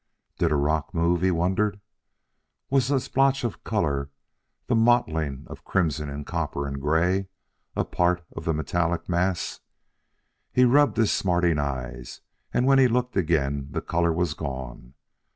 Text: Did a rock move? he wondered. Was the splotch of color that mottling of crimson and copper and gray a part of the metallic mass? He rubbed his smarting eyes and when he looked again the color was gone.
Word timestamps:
Did 0.39 0.51
a 0.51 0.55
rock 0.55 0.95
move? 0.95 1.21
he 1.21 1.29
wondered. 1.29 1.79
Was 2.71 2.87
the 2.87 2.99
splotch 2.99 3.43
of 3.43 3.63
color 3.63 4.09
that 4.65 4.73
mottling 4.73 5.43
of 5.45 5.63
crimson 5.63 6.09
and 6.09 6.25
copper 6.25 6.65
and 6.65 6.81
gray 6.81 7.27
a 7.75 7.85
part 7.85 8.23
of 8.35 8.45
the 8.45 8.53
metallic 8.55 9.07
mass? 9.07 9.59
He 10.51 10.65
rubbed 10.65 10.97
his 10.97 11.11
smarting 11.11 11.59
eyes 11.59 12.21
and 12.51 12.65
when 12.65 12.79
he 12.79 12.87
looked 12.87 13.15
again 13.15 13.67
the 13.69 13.81
color 13.83 14.11
was 14.11 14.33
gone. 14.33 14.95